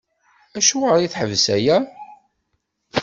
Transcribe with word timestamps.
Acuɣer 0.57 0.99
i 1.01 1.07
teḥbes 1.13 1.45
aya? 1.55 1.77